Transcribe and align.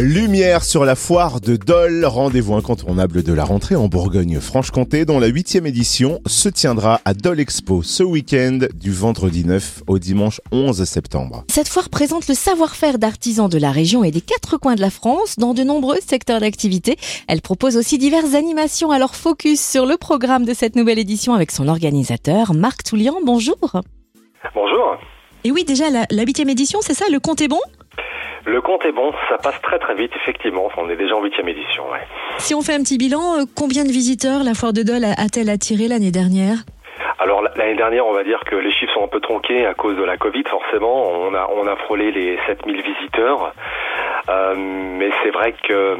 Lumière 0.00 0.64
sur 0.64 0.86
la 0.86 0.94
foire 0.94 1.42
de 1.42 1.56
Dole, 1.56 2.06
rendez-vous 2.06 2.54
incontournable 2.54 3.22
de 3.22 3.34
la 3.34 3.44
rentrée 3.44 3.76
en 3.76 3.88
Bourgogne-Franche-Comté 3.88 5.04
dont 5.04 5.18
la 5.18 5.26
huitième 5.26 5.66
édition 5.66 6.22
se 6.24 6.48
tiendra 6.48 7.02
à 7.04 7.12
Dole 7.12 7.38
Expo 7.38 7.82
ce 7.82 8.02
week-end 8.02 8.60
du 8.72 8.92
vendredi 8.92 9.44
9 9.44 9.82
au 9.88 9.98
dimanche 9.98 10.40
11 10.52 10.84
septembre. 10.84 11.44
Cette 11.50 11.68
foire 11.68 11.90
présente 11.90 12.28
le 12.28 12.34
savoir-faire 12.34 12.98
d'artisans 12.98 13.50
de 13.50 13.58
la 13.58 13.70
région 13.72 14.02
et 14.02 14.10
des 14.10 14.22
quatre 14.22 14.56
coins 14.56 14.74
de 14.74 14.80
la 14.80 14.88
France 14.88 15.36
dans 15.36 15.52
de 15.52 15.64
nombreux 15.64 15.98
secteurs 16.00 16.40
d'activité. 16.40 16.96
Elle 17.28 17.42
propose 17.42 17.76
aussi 17.76 17.98
diverses 17.98 18.32
animations. 18.32 18.92
Alors 18.92 19.14
focus 19.14 19.60
sur 19.60 19.84
le 19.84 19.98
programme 19.98 20.46
de 20.46 20.54
cette 20.54 20.76
nouvelle 20.76 20.98
édition 20.98 21.34
avec 21.34 21.50
son 21.50 21.68
organisateur 21.68 22.54
Marc 22.54 22.84
Toulian. 22.84 23.16
Bonjour. 23.22 23.58
Bonjour. 24.54 24.96
Et 25.44 25.50
oui, 25.50 25.64
déjà 25.64 25.90
la 25.90 26.22
huitième 26.24 26.48
édition, 26.48 26.78
c'est 26.80 26.94
ça, 26.94 27.04
le 27.12 27.20
compte 27.20 27.42
est 27.42 27.48
bon? 27.48 27.60
Le 28.46 28.60
compte 28.60 28.84
est 28.84 28.92
bon, 28.92 29.12
ça 29.28 29.36
passe 29.38 29.60
très 29.62 29.78
très 29.78 29.94
vite, 29.94 30.12
effectivement. 30.16 30.68
On 30.76 30.88
est 30.88 30.96
déjà 30.96 31.14
en 31.16 31.22
huitième 31.22 31.48
édition. 31.48 31.84
Ouais. 31.90 32.00
Si 32.38 32.54
on 32.54 32.62
fait 32.62 32.74
un 32.74 32.82
petit 32.82 32.98
bilan, 32.98 33.40
euh, 33.40 33.44
combien 33.56 33.84
de 33.84 33.90
visiteurs 33.90 34.44
la 34.44 34.54
foire 34.54 34.72
de 34.72 34.82
Dole 34.82 35.04
a-t-elle 35.04 35.50
attiré 35.50 35.88
l'année 35.88 36.10
dernière? 36.10 36.56
Alors 37.18 37.42
l'année 37.42 37.74
dernière, 37.74 38.06
on 38.06 38.14
va 38.14 38.24
dire 38.24 38.40
que 38.46 38.56
les 38.56 38.72
chiffres 38.72 38.94
sont 38.94 39.04
un 39.04 39.08
peu 39.08 39.20
tronqués 39.20 39.66
à 39.66 39.74
cause 39.74 39.94
de 39.96 40.02
la 40.02 40.16
Covid, 40.16 40.44
forcément. 40.48 41.10
On 41.12 41.34
a 41.34 41.50
on 41.54 41.66
a 41.66 41.76
frôlé 41.76 42.12
les 42.12 42.38
7000 42.46 42.80
visiteurs, 42.80 43.52
euh, 44.30 44.54
mais 44.56 45.10
c'est 45.22 45.30
vrai 45.30 45.54
que 45.68 45.98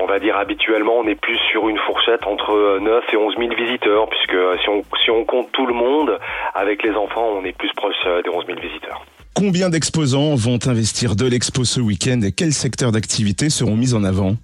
on 0.00 0.06
va 0.06 0.18
dire 0.18 0.36
habituellement, 0.36 0.94
on 0.98 1.06
est 1.06 1.14
plus 1.14 1.38
sur 1.52 1.68
une 1.68 1.78
fourchette 1.78 2.26
entre 2.26 2.78
9 2.80 3.04
et 3.12 3.16
11 3.16 3.36
000 3.38 3.54
visiteurs, 3.54 4.08
puisque 4.08 4.60
si 4.60 4.68
on 4.68 4.82
si 5.04 5.10
on 5.10 5.24
compte 5.24 5.52
tout 5.52 5.66
le 5.66 5.74
monde 5.74 6.18
avec 6.54 6.82
les 6.82 6.96
enfants, 6.96 7.28
on 7.32 7.44
est 7.44 7.56
plus 7.56 7.72
proche 7.74 7.94
euh, 8.06 8.22
des 8.22 8.30
11 8.30 8.46
000 8.46 8.58
visiteurs. 8.58 9.02
Combien 9.34 9.70
d'exposants 9.70 10.34
vont 10.34 10.58
investir 10.66 11.14
de 11.14 11.26
l'expo 11.26 11.64
ce 11.64 11.80
week-end 11.80 12.20
et 12.22 12.32
quels 12.32 12.52
secteurs 12.52 12.92
d'activité 12.92 13.48
seront 13.48 13.76
mis 13.76 13.94
en 13.94 14.02
avant? 14.02 14.34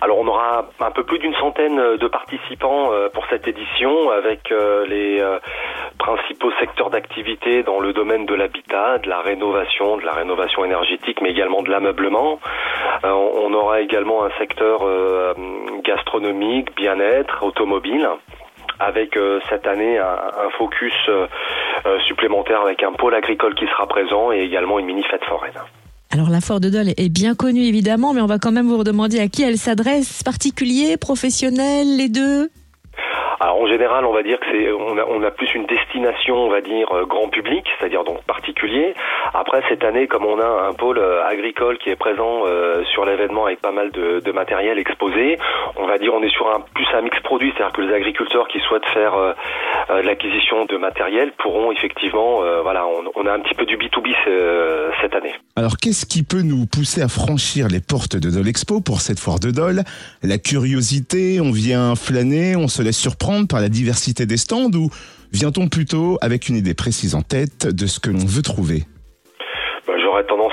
Alors 0.00 0.18
on 0.18 0.26
aura 0.26 0.68
un 0.80 0.90
peu 0.90 1.04
plus 1.04 1.18
d'une 1.18 1.34
centaine 1.34 1.76
de 1.76 2.08
participants 2.08 2.92
euh, 2.92 3.08
pour 3.10 3.24
cette 3.30 3.46
édition 3.46 4.10
avec 4.10 4.50
euh, 4.50 4.84
les 4.86 5.20
euh, 5.20 5.38
principaux 5.98 6.50
secteurs 6.58 6.90
d'activité 6.90 7.62
dans 7.62 7.78
le 7.78 7.92
domaine 7.92 8.26
de 8.26 8.34
l'habitat, 8.34 8.98
de 8.98 9.08
la 9.08 9.20
rénovation, 9.20 9.98
de 9.98 10.04
la 10.04 10.12
rénovation 10.12 10.64
énergétique, 10.64 11.20
mais 11.22 11.30
également 11.30 11.62
de 11.62 11.70
l'ameublement. 11.70 12.40
On 13.04 13.52
aura 13.52 13.80
également 13.80 14.24
un 14.24 14.30
secteur 14.38 14.84
gastronomique, 15.84 16.74
bien-être, 16.76 17.42
automobile 17.42 18.08
avec 18.82 19.16
euh, 19.16 19.40
cette 19.48 19.66
année 19.66 19.98
un, 19.98 20.50
focus 20.58 20.92
euh, 21.08 21.12
euh, 21.12 21.26
supplémentaire 22.06 22.60
avec 22.62 22.82
un 22.82 22.92
pôle 22.92 23.14
agricole 23.14 23.54
qui 23.54 23.66
sera 23.66 23.86
présent 23.86 24.32
et 24.32 24.40
également 24.40 24.78
une 24.78 24.86
mini 24.86 25.02
fête 25.04 25.24
foraine. 25.24 25.52
Alors 26.12 26.28
la 26.28 26.42
Foire 26.42 26.60
de 26.60 26.68
Dole 26.68 26.90
est 26.90 27.08
bien 27.08 27.34
connue 27.34 27.62
évidemment, 27.62 28.12
mais 28.12 28.20
on 28.20 28.26
va 28.26 28.38
quand 28.38 28.52
même 28.52 28.68
vous 28.68 28.84
demander 28.84 29.18
à 29.18 29.28
qui 29.28 29.44
elle 29.44 29.56
s'adresse, 29.56 30.22
particulier, 30.22 30.98
professionnel, 30.98 31.96
les 31.96 32.10
deux? 32.10 32.50
Alors 33.40 33.60
en 33.60 33.66
général, 33.66 34.04
on 34.04 34.12
va 34.12 34.22
dire 34.22 34.38
que 34.38 34.46
c'est 34.52 34.70
on 34.70 34.98
a, 34.98 35.04
on 35.04 35.22
a 35.22 35.30
plus 35.30 35.52
une 35.54 35.66
destination, 35.66 36.36
on 36.36 36.48
va 36.48 36.60
dire 36.60 36.86
euh, 36.92 37.06
grand 37.06 37.28
public, 37.28 37.64
c'est-à-dire 37.76 38.04
donc 38.04 38.22
particulier. 38.24 38.94
Après 39.34 39.62
cette 39.68 39.82
année, 39.82 40.06
comme 40.06 40.26
on 40.26 40.38
a 40.38 40.68
un 40.68 40.72
pôle 40.74 40.98
euh, 40.98 41.26
agricole 41.26 41.78
qui 41.78 41.90
est 41.90 41.96
présent 41.96 42.42
euh, 42.46 42.84
sur 42.92 43.04
l'événement 43.04 43.46
avec 43.46 43.60
pas 43.60 43.72
mal 43.72 43.90
de, 43.90 44.20
de, 44.20 44.32
matériel 44.32 44.78
exposé, 44.78 45.38
on 45.76 45.86
va 45.86 45.98
dire 45.98 46.12
on 46.14 46.22
est 46.22 46.28
sur 46.30 46.54
un 46.54 46.60
plus 46.60 46.86
un 46.94 47.00
mix 47.00 47.18
produit, 47.20 47.52
c'est-à-dire 47.56 47.74
que 47.74 47.82
les 47.82 47.94
agriculteurs 47.94 48.46
qui 48.48 48.60
souhaitent 48.60 48.88
faire 48.90 49.14
l'acquisition 49.88 50.64
de 50.66 50.76
matériel 50.76 51.32
pourront 51.38 51.72
effectivement, 51.72 52.40
voilà, 52.62 52.84
on, 53.14 53.26
a 53.26 53.32
un 53.32 53.40
petit 53.40 53.54
peu 53.54 53.66
du 53.66 53.76
B2B 53.76 54.12
cette 55.00 55.14
année. 55.14 55.34
Alors 55.56 55.76
qu'est-ce 55.76 56.06
qui 56.06 56.22
peut 56.22 56.42
nous 56.42 56.66
pousser 56.66 57.02
à 57.02 57.08
franchir 57.08 57.68
les 57.68 57.80
portes 57.80 58.16
de 58.16 58.30
Dole 58.30 58.48
Expo 58.48 58.80
pour 58.80 59.00
cette 59.00 59.18
foire 59.18 59.38
de 59.38 59.50
Dole? 59.50 59.82
La 60.22 60.38
curiosité, 60.38 61.40
on 61.40 61.50
vient 61.50 61.94
flâner, 61.94 62.56
on 62.56 62.68
se 62.68 62.82
laisse 62.82 62.98
surprendre 62.98 63.48
par 63.48 63.60
la 63.60 63.68
diversité 63.68 64.26
des 64.26 64.36
stands 64.36 64.72
ou 64.74 64.90
vient-on 65.32 65.68
plutôt 65.68 66.18
avec 66.20 66.48
une 66.48 66.56
idée 66.56 66.74
précise 66.74 67.14
en 67.14 67.22
tête 67.22 67.66
de 67.66 67.86
ce 67.86 68.00
que 68.00 68.10
l'on 68.10 68.24
veut 68.24 68.42
trouver? 68.42 68.84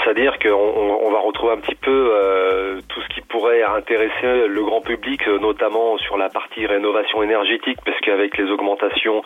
J'aurais 0.10 0.22
tendance 0.22 0.40
à 0.40 0.40
dire 0.40 0.40
qu'on 0.40 1.08
on 1.08 1.12
va 1.12 1.20
retrouver 1.20 1.54
un 1.54 1.58
petit 1.58 1.76
peu 1.76 2.12
euh, 2.14 2.80
tout 2.88 3.02
ce 3.02 3.08
qui 3.10 3.22
pourrait 3.22 3.64
intéresser 3.64 4.48
le 4.48 4.64
grand 4.64 4.82
public, 4.82 5.28
euh, 5.28 5.40
notamment 5.40 5.98
sur 5.98 6.18
la 6.18 6.30
partie 6.30 6.66
rénovation 6.66 7.22
énergétique, 7.24 7.78
parce 7.86 8.00
qu'avec 8.02 8.38
les 8.38 8.50
augmentations 8.52 9.22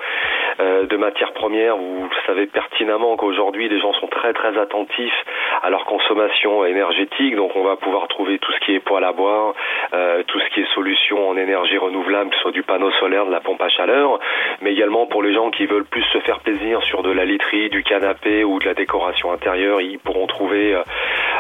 euh, 0.60 0.86
de 0.86 0.98
matières 0.98 1.34
premières, 1.34 1.78
vous 1.78 2.10
savez 2.28 2.48
pertinemment 2.48 3.16
qu'aujourd'hui 3.16 3.70
les 3.70 3.80
gens 3.80 3.94
sont 3.94 4.08
très 4.08 4.34
très 4.34 4.58
attentifs 4.58 5.26
à 5.62 5.70
leur 5.70 5.86
consommation 5.86 6.66
énergétique, 6.66 7.36
donc 7.36 7.56
on 7.56 7.64
va 7.64 7.76
pouvoir 7.76 8.08
trouver 8.08 8.38
tout 8.40 8.52
ce 8.52 8.60
qui 8.66 8.76
est 8.76 8.80
poêle 8.80 9.04
à 9.04 9.14
bois, 9.14 9.54
euh, 9.94 10.24
tout 10.28 10.40
ce 10.40 10.50
qui 10.54 10.62
est 10.62 10.74
solution 10.74 11.30
en 11.30 11.38
énergie 11.38 11.78
renouvelable, 11.78 12.30
que 12.30 12.36
ce 12.36 12.42
soit 12.42 12.52
du 12.52 12.64
panneau 12.64 12.92
solaire, 13.00 13.26
de 13.26 13.32
la 13.32 13.40
pompe 13.40 13.62
à 13.62 13.70
chaleur, 13.70 14.20
mais 14.62 14.74
également 14.74 15.06
pour 15.06 15.24
les 15.24 15.34
gens 15.34 15.50
qui 15.50 15.66
veulent 15.66 15.86
plus 15.86 16.04
se 16.14 16.20
faire 16.20 16.40
plaisir 16.40 16.82
sur 16.84 17.04
de 17.04 17.12
la 17.12 17.26
literie, 17.26 17.70
du 17.70 17.84
canapé 17.84 18.44
ou 18.44 18.60
de 18.60 18.66
la 18.66 18.74
décoration 18.74 19.32
intérieure, 19.32 19.82
ils 19.82 20.00
pourront 20.00 20.28
trouver, 20.28 20.73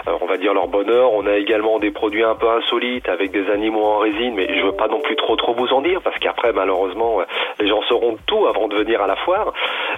on 0.05 0.25
va 0.25 0.37
dire, 0.37 0.53
leur 0.53 0.67
bonheur. 0.67 1.13
On 1.13 1.25
a 1.25 1.35
également 1.35 1.79
des 1.79 1.91
produits 1.91 2.23
un 2.23 2.35
peu 2.35 2.49
insolites 2.49 3.07
avec 3.09 3.31
des 3.31 3.49
animaux 3.49 3.83
en 3.85 3.99
résine, 3.99 4.33
mais 4.35 4.47
je 4.53 4.65
veux 4.65 4.73
pas 4.73 4.87
non 4.87 4.99
plus 4.99 5.15
trop 5.15 5.35
trop 5.35 5.53
vous 5.53 5.71
en 5.73 5.81
dire 5.81 6.01
parce 6.01 6.17
qu'après 6.19 6.51
malheureusement 6.53 7.21
euh, 7.21 7.23
les 7.59 7.67
gens 7.67 7.81
sauront 7.83 8.17
tout 8.25 8.45
avant 8.47 8.67
de 8.67 8.75
venir 8.75 9.01
à 9.01 9.07
la 9.07 9.15
foire. 9.15 9.53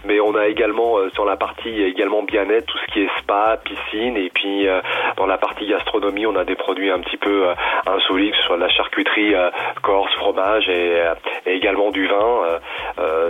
Mais 0.05 0.19
on 0.19 0.35
a 0.35 0.47
également 0.47 0.97
euh, 0.97 1.09
sur 1.11 1.25
la 1.25 1.37
partie 1.37 1.83
également 1.83 2.23
bien-être 2.23 2.65
tout 2.65 2.77
ce 2.77 2.93
qui 2.93 3.01
est 3.01 3.09
spa, 3.19 3.57
piscine 3.63 4.17
et 4.17 4.29
puis 4.33 4.67
euh, 4.67 4.81
dans 5.17 5.25
la 5.25 5.37
partie 5.37 5.67
gastronomie 5.67 6.25
on 6.25 6.35
a 6.35 6.43
des 6.43 6.55
produits 6.55 6.91
un 6.91 6.99
petit 6.99 7.17
peu 7.17 7.45
insolites, 7.87 8.31
que 8.31 8.37
ce 8.37 8.43
soit 8.43 8.57
de 8.57 8.61
la 8.61 8.69
charcuterie 8.69 9.33
corse, 9.81 10.13
fromage 10.15 10.67
et, 10.69 11.03
également 11.45 11.91
du 11.91 12.07
vin 12.07 12.59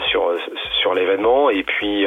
sur 0.09 0.31
sur 0.81 0.93
l'événement 0.93 1.49
et 1.49 1.63
puis 1.63 2.05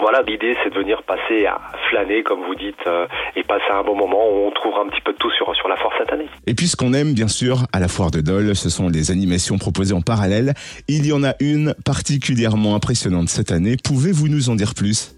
voilà, 0.00 0.22
l'idée 0.22 0.56
c'est 0.62 0.70
de 0.70 0.78
venir 0.78 1.02
passer 1.02 1.46
à 1.46 1.58
flâner, 1.90 2.22
comme 2.22 2.40
vous 2.46 2.54
dites, 2.54 2.88
et 3.36 3.42
passer 3.42 3.70
un 3.72 3.82
bon 3.82 3.96
moment 3.96 4.28
où 4.30 4.46
on 4.46 4.50
trouvera 4.50 4.82
un 4.82 4.88
petit 4.88 5.00
peu 5.00 5.12
de 5.12 5.18
tout 5.18 5.30
sur, 5.30 5.54
sur 5.54 5.68
la 5.68 5.76
foire 5.76 5.92
cette 5.98 6.12
année. 6.12 6.28
Et 6.46 6.54
puis 6.54 6.66
ce 6.66 6.76
qu'on 6.76 6.94
aime 6.94 7.12
bien 7.12 7.28
sûr 7.28 7.66
à 7.72 7.80
la 7.80 7.88
foire 7.88 8.10
de 8.10 8.20
Dole, 8.20 8.54
ce 8.54 8.70
sont 8.70 8.88
les 8.88 9.10
animations 9.10 9.58
proposées 9.58 9.94
en 9.94 10.02
parallèle. 10.02 10.54
Il 10.88 11.06
y 11.06 11.12
en 11.12 11.24
a 11.24 11.34
une 11.40 11.74
particulièrement 11.84 12.74
impressionnante 12.74 13.28
cette 13.28 13.52
année. 13.52 13.76
Pouvez-vous 13.82 14.28
nous 14.28 14.50
en 14.50 14.54
dire 14.54 14.74
plus? 14.74 15.16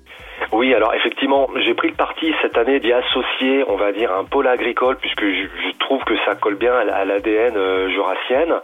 Oui, 0.53 0.75
alors 0.75 0.93
effectivement, 0.95 1.49
j'ai 1.65 1.73
pris 1.73 1.89
le 1.89 1.95
parti 1.95 2.35
cette 2.43 2.59
année 2.59 2.79
d'y 2.79 2.93
associer, 2.93 3.65
on 3.69 3.77
va 3.77 3.93
dire, 3.93 4.13
un 4.13 4.25
pôle 4.25 4.47
agricole, 4.47 4.97
puisque 5.01 5.25
je, 5.25 5.47
trouve 5.79 6.05
que 6.05 6.15
ça 6.25 6.35
colle 6.35 6.57
bien 6.57 6.75
à 6.75 7.05
l'ADN 7.05 7.57
euh, 7.57 7.89
jurassienne. 7.91 8.55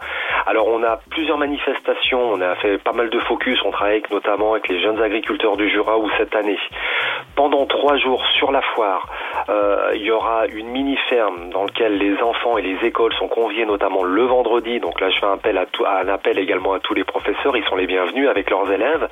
Alors 0.47 0.67
on 0.67 0.83
a 0.83 0.99
plusieurs 1.09 1.37
manifestations, 1.37 2.21
on 2.31 2.41
a 2.41 2.55
fait 2.55 2.77
pas 2.77 2.93
mal 2.93 3.09
de 3.09 3.19
focus, 3.19 3.59
on 3.65 3.71
travaille 3.71 4.01
notamment 4.11 4.53
avec 4.53 4.67
les 4.67 4.81
jeunes 4.81 5.01
agriculteurs 5.01 5.57
du 5.57 5.69
Jura 5.69 5.97
où 5.97 6.09
cette 6.17 6.35
année, 6.35 6.57
pendant 7.39 7.65
trois 7.67 7.95
jours 7.95 8.21
sur 8.37 8.51
la 8.51 8.61
foire, 8.61 9.07
euh, 9.49 9.91
il 9.95 10.01
y 10.01 10.11
aura 10.11 10.47
une 10.47 10.67
mini-ferme 10.69 11.49
dans 11.51 11.63
laquelle 11.63 11.97
les 11.97 12.21
enfants 12.21 12.57
et 12.57 12.61
les 12.61 12.85
écoles 12.85 13.13
sont 13.13 13.27
conviés 13.27 13.65
notamment 13.65 14.03
le 14.03 14.23
vendredi. 14.23 14.79
Donc 14.79 14.99
là 15.01 15.09
je 15.09 15.19
fais 15.19 15.25
un 15.25 15.33
appel, 15.33 15.57
à 15.57 15.65
tout, 15.65 15.85
un 15.85 16.07
appel 16.07 16.39
également 16.39 16.73
à 16.73 16.79
tous 16.79 16.93
les 16.93 17.03
professeurs, 17.03 17.55
ils 17.55 17.63
sont 17.65 17.75
les 17.75 17.87
bienvenus 17.87 18.29
avec 18.29 18.49
leurs 18.49 18.71
élèves 18.71 19.07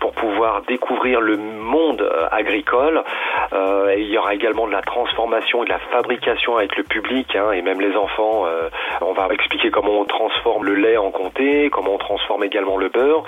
pour 0.00 0.12
pouvoir 0.12 0.62
découvrir 0.62 1.20
le 1.20 1.36
monde 1.36 2.02
euh, 2.02 2.28
agricole. 2.30 3.02
Euh, 3.52 3.94
il 3.96 4.06
y 4.06 4.18
aura 4.18 4.34
également 4.34 4.66
de 4.66 4.72
la 4.72 4.82
transformation 4.82 5.62
et 5.62 5.66
de 5.66 5.70
la 5.70 5.78
fabrication 5.78 6.56
avec 6.56 6.76
le 6.76 6.84
public 6.84 7.34
hein, 7.36 7.52
et 7.52 7.62
même 7.62 7.80
les 7.80 7.96
enfants. 7.96 8.46
Euh, 8.46 8.68
on 9.00 9.12
va 9.12 9.28
expliquer 9.32 9.70
comment 9.70 10.00
on 10.00 10.04
transforme 10.04 10.64
le 10.64 10.74
lait 10.74 10.96
en 10.96 11.10
comté, 11.10 11.70
comment 11.70 11.94
on 11.94 11.98
transforme 11.98 12.44
également 12.44 12.76
le 12.76 12.88
beurre. 12.88 13.24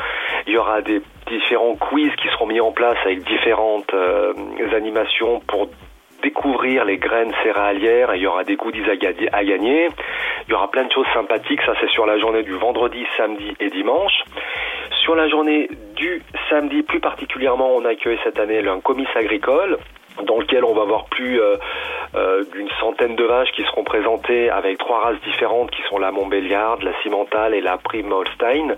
Il 0.47 0.53
y 0.53 0.59
aura 0.59 0.81
des 0.83 1.03
différents 1.27 1.75
quiz 1.75 2.11
qui 2.17 2.29
seront 2.29 2.47
mis 2.47 2.61
en 2.61 2.73
place 2.73 2.97
avec 3.05 3.25
différentes 3.25 3.93
euh, 3.95 4.33
animations 4.75 5.41
pour 5.41 5.69
découvrir 6.27 6.85
les 6.85 6.99
graines 6.99 7.33
céréalières 7.45 8.15
il 8.17 8.23
y 8.23 8.27
aura 8.27 8.43
des 8.43 8.57
goodies 8.57 8.91
à, 8.91 9.45
gagner. 9.45 9.89
Il 10.47 10.51
y 10.51 10.55
aura 10.55 10.69
plein 10.71 10.85
de 10.85 10.93
choses 10.93 11.07
sympathiques, 11.15 11.63
ça 11.65 11.75
c'est 11.81 11.91
sur 11.91 12.05
la 12.05 12.19
journée 12.19 12.43
du 12.43 12.55
vendredi, 12.55 13.07
samedi 13.17 13.55
et 13.61 13.71
dimanche. 13.71 14.25
Sur 15.03 15.15
la 15.15 15.29
journée 15.29 15.69
du 15.95 16.23
samedi, 16.51 16.83
plus 16.83 16.99
particulièrement, 16.99 17.71
on 17.77 17.85
accueille 17.85 18.19
cette 18.25 18.41
année 18.41 18.67
un 18.67 18.81
comice 18.81 19.15
agricole 19.15 19.79
dans 20.25 20.39
lequel 20.39 20.65
on 20.65 20.73
va 20.73 20.85
voir 20.85 21.05
plus 21.05 21.41
euh, 21.41 21.57
euh, 22.15 22.43
d'une 22.53 22.71
centaine 22.81 23.15
de 23.15 23.25
vaches 23.25 23.53
qui 23.53 23.63
seront 23.65 23.85
présentées 23.85 24.51
avec 24.51 24.79
trois 24.79 25.01
races 25.01 25.21
différentes 25.23 25.71
qui 25.71 25.83
sont 25.89 25.99
la 25.99 26.11
Montbéliarde, 26.11 26.83
la 26.83 26.95
Cimentale 27.03 27.55
et 27.55 27.61
la 27.61 27.77
Prime 27.77 28.11
Holstein. 28.11 28.75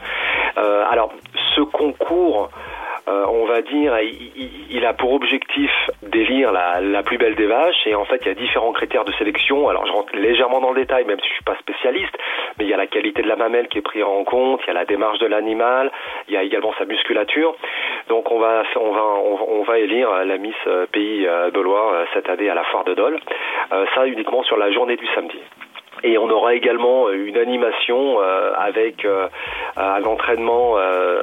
Euh, 0.58 0.84
alors 0.90 1.12
ce 1.54 1.62
concours 1.62 2.50
euh, 3.08 3.24
on 3.28 3.46
va 3.46 3.62
dire, 3.62 3.96
il, 4.00 4.84
a 4.84 4.92
pour 4.92 5.12
objectif 5.12 5.70
d'élire 6.02 6.52
la, 6.52 7.02
plus 7.02 7.16
belle 7.16 7.34
des 7.36 7.46
vaches. 7.46 7.86
Et 7.86 7.94
en 7.94 8.04
fait, 8.04 8.20
il 8.22 8.28
y 8.28 8.30
a 8.30 8.34
différents 8.34 8.72
critères 8.72 9.04
de 9.04 9.12
sélection. 9.12 9.68
Alors, 9.68 9.86
je 9.86 9.92
rentre 9.92 10.14
légèrement 10.14 10.60
dans 10.60 10.72
le 10.72 10.80
détail, 10.80 11.04
même 11.04 11.18
si 11.20 11.28
je 11.28 11.34
suis 11.34 11.44
pas 11.44 11.56
spécialiste. 11.60 12.16
Mais 12.58 12.64
il 12.64 12.70
y 12.70 12.74
a 12.74 12.76
la 12.76 12.86
qualité 12.86 13.22
de 13.22 13.28
la 13.28 13.36
mamelle 13.36 13.68
qui 13.68 13.78
est 13.78 13.82
prise 13.82 14.04
en 14.04 14.24
compte. 14.24 14.60
Il 14.64 14.68
y 14.68 14.70
a 14.70 14.74
la 14.74 14.84
démarche 14.84 15.18
de 15.20 15.26
l'animal. 15.26 15.90
Il 16.28 16.34
y 16.34 16.36
a 16.36 16.42
également 16.42 16.74
sa 16.78 16.84
musculature. 16.84 17.54
Donc, 18.08 18.30
on 18.30 18.38
va, 18.38 19.78
élire 19.78 20.10
la 20.24 20.38
Miss 20.38 20.56
Pays 20.92 21.24
de 21.24 21.60
Loire 21.60 22.06
cette 22.12 22.28
année 22.28 22.50
à 22.50 22.54
la 22.54 22.64
foire 22.64 22.84
de 22.84 22.94
Dole. 22.94 23.20
ça 23.94 24.06
uniquement 24.06 24.42
sur 24.42 24.56
la 24.56 24.70
journée 24.72 24.96
du 24.96 25.06
samedi. 25.14 25.38
Et 26.04 26.16
on 26.18 26.28
aura 26.30 26.54
également 26.54 27.10
une 27.10 27.36
animation 27.36 28.20
euh, 28.20 28.52
avec 28.56 29.04
euh, 29.04 29.28
un 29.76 30.04
entraînement 30.04 30.74
euh, 30.76 31.20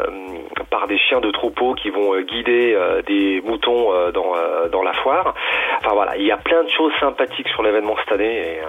par 0.76 0.88
des 0.88 0.98
chiens 0.98 1.22
de 1.22 1.32
troupeau 1.32 1.74
qui 1.74 1.90
vont 1.90 2.20
guider 2.22 2.78
des 3.08 3.42
moutons 3.46 4.12
dans, 4.12 4.34
dans 4.70 4.84
la 4.84 4.94
foire. 4.94 5.34
Enfin 5.80 5.94
voilà, 5.94 6.18
il 6.18 6.26
y 6.26 6.32
a 6.32 6.38
plein 6.38 6.64
de 6.64 6.70
choses 6.70 6.92
sympathiques 7.00 7.48
sur 7.48 7.64
l'événement 7.64 7.96
cette 8.04 8.20
année 8.20 8.60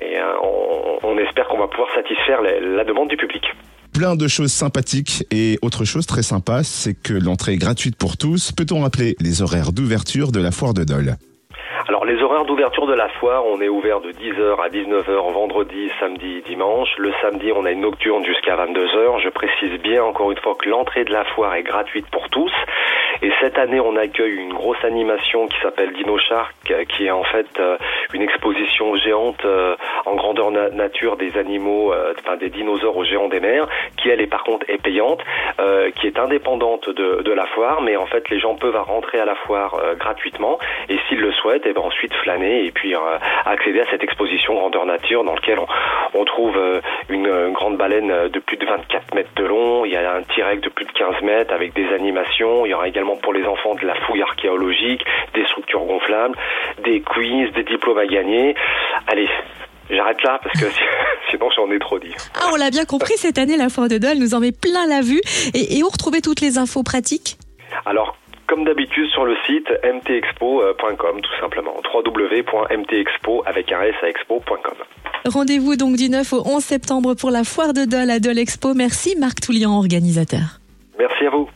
et, 0.00 0.18
on, 1.02 1.16
espère 1.18 1.46
qu'on 1.48 1.58
va 1.58 1.68
pouvoir 1.68 1.88
satisfaire 1.94 2.40
la, 2.42 2.58
la 2.58 2.84
demande 2.84 3.08
du 3.08 3.16
public 3.16 3.44
plein 3.92 4.16
de 4.16 4.28
choses 4.28 4.52
sympathiques 4.52 5.24
et 5.30 5.58
autre 5.62 5.84
chose 5.84 6.06
très 6.06 6.22
sympa, 6.22 6.62
c'est 6.62 6.94
que 6.94 7.12
l'entrée 7.12 7.52
est 7.52 7.58
gratuite 7.58 7.96
pour 7.96 8.16
tous. 8.16 8.52
Peut-on 8.52 8.80
rappeler 8.80 9.14
les 9.20 9.42
horaires 9.42 9.72
d'ouverture 9.72 10.32
de 10.32 10.40
la 10.40 10.52
foire 10.52 10.74
de 10.74 10.84
Dole? 10.84 11.16
D'ouverture 12.44 12.86
de 12.86 12.94
la 12.94 13.08
foire, 13.08 13.44
on 13.46 13.60
est 13.60 13.68
ouvert 13.68 14.00
de 14.00 14.12
10h 14.12 14.60
à 14.62 14.68
19h 14.68 15.32
vendredi, 15.32 15.90
samedi, 15.98 16.42
dimanche. 16.46 16.88
Le 16.98 17.12
samedi, 17.20 17.52
on 17.54 17.64
a 17.64 17.70
une 17.70 17.80
nocturne 17.80 18.24
jusqu'à 18.24 18.56
22h. 18.56 19.20
Je 19.22 19.28
précise 19.28 19.80
bien 19.80 20.02
encore 20.04 20.30
une 20.30 20.38
fois 20.38 20.54
que 20.54 20.68
l'entrée 20.68 21.04
de 21.04 21.12
la 21.12 21.24
foire 21.24 21.54
est 21.54 21.62
gratuite 21.62 22.06
pour 22.10 22.28
tous. 22.30 22.52
Et 23.22 23.30
cette 23.40 23.58
année, 23.58 23.80
on 23.80 23.96
accueille 23.96 24.36
une 24.36 24.54
grosse 24.54 24.82
animation 24.82 25.46
qui 25.46 25.60
s'appelle 25.60 25.92
Dino 25.92 26.16
Shark, 26.18 26.54
qui 26.88 27.06
est 27.06 27.10
en 27.10 27.24
fait 27.24 27.46
euh, 27.58 27.76
une 28.14 28.22
exposition 28.22 28.96
géante 28.96 29.44
euh, 29.44 29.76
en 30.06 30.14
grandeur 30.14 30.50
nature 30.50 31.16
des 31.16 31.36
animaux, 31.36 31.92
euh, 31.92 32.14
enfin 32.18 32.36
des 32.36 32.48
dinosaures 32.48 32.96
aux 32.96 33.04
géants 33.04 33.28
des 33.28 33.40
mers, 33.40 33.66
qui 33.98 34.08
elle 34.08 34.22
est 34.22 34.26
par 34.26 34.42
contre 34.44 34.64
est 34.68 34.82
payante, 34.82 35.20
qui 35.96 36.06
est 36.06 36.18
indépendante 36.18 36.88
de, 36.88 37.22
de, 37.22 37.32
la 37.32 37.46
foire, 37.46 37.82
mais 37.82 37.96
en 37.96 38.06
fait 38.06 38.28
les 38.30 38.38
gens 38.38 38.54
peuvent 38.54 38.76
rentrer 38.76 39.20
à 39.20 39.24
la 39.24 39.34
foire 39.34 39.76
gratuitement 39.98 40.58
et 40.88 40.96
s'ils 41.06 41.20
le 41.20 41.32
souhaitent, 41.32 41.66
et 41.66 41.70
eh 41.70 41.72
ben 41.72 41.82
ensuite 41.82 42.14
flâner 42.14 42.64
et 42.64 42.70
puis 42.70 42.94
accéder 43.44 43.80
à 43.80 43.90
cette 43.90 44.02
exposition 44.02 44.54
grandeur 44.54 44.86
nature 44.86 45.24
dans 45.24 45.34
laquelle 45.34 45.58
on, 45.58 45.66
on 46.20 46.24
trouve 46.24 46.58
une, 47.08 47.52
grande 47.52 47.76
baleine 47.76 48.28
de 48.28 48.38
plus 48.38 48.56
de 48.56 48.66
24 48.66 49.14
mètres 49.14 49.34
de 49.36 49.44
long, 49.44 49.84
il 49.84 49.92
y 49.92 49.96
a 49.96 50.14
un 50.14 50.22
T-Rex 50.22 50.62
de 50.62 50.68
plus 50.70 50.86
de 50.86 50.92
15 50.92 51.22
mètres 51.22 51.52
avec 51.52 51.74
des 51.74 51.92
animations, 51.92 52.64
il 52.64 52.70
y 52.70 52.74
aura 52.74 52.88
également 52.88 53.09
pour 53.16 53.32
les 53.32 53.44
enfants 53.44 53.74
de 53.74 53.86
la 53.86 53.94
fouille 54.06 54.22
archéologique, 54.22 55.04
des 55.34 55.44
structures 55.46 55.84
gonflables, 55.84 56.36
des 56.84 57.00
quiz, 57.00 57.52
des 57.52 57.64
diplômes 57.64 57.98
à 57.98 58.06
gagner. 58.06 58.54
Allez, 59.06 59.28
J'arrête 59.90 60.22
là 60.22 60.38
parce 60.42 60.58
que 60.58 60.66
sinon 61.30 61.48
j'en 61.54 61.70
ai 61.70 61.78
trop 61.78 61.98
dit. 61.98 62.14
Ah, 62.34 62.50
on 62.52 62.56
l'a 62.56 62.70
bien 62.70 62.84
compris, 62.84 63.14
cette 63.16 63.38
année, 63.38 63.56
la 63.56 63.68
Foire 63.68 63.88
de 63.88 63.98
Dole 63.98 64.18
nous 64.18 64.34
en 64.34 64.40
met 64.40 64.52
plein 64.52 64.86
la 64.86 65.00
vue. 65.00 65.20
Et, 65.54 65.82
où 65.82 65.88
retrouver 65.88 66.20
toutes 66.20 66.40
les 66.40 66.58
infos 66.58 66.82
pratiques? 66.82 67.36
Alors, 67.86 68.16
comme 68.46 68.64
d'habitude 68.64 69.08
sur 69.10 69.24
le 69.24 69.36
site 69.46 69.68
mtexpo.com 69.82 71.20
tout 71.20 71.40
simplement. 71.40 71.74
www.mtexpo 71.92 73.42
avec 73.46 73.72
un 73.72 73.82
s 73.82 73.94
à 74.02 74.08
expo.com. 74.08 74.74
Rendez-vous 75.26 75.76
donc 75.76 75.96
du 75.96 76.08
9 76.08 76.32
au 76.32 76.42
11 76.46 76.62
septembre 76.62 77.14
pour 77.14 77.30
la 77.30 77.44
Foire 77.44 77.72
de 77.72 77.84
Dole 77.84 78.10
à 78.10 78.20
Dole 78.20 78.38
Expo. 78.38 78.74
Merci 78.74 79.16
Marc 79.18 79.40
Toulian, 79.40 79.76
organisateur. 79.76 80.60
Merci 80.98 81.26
à 81.26 81.30
vous. 81.30 81.48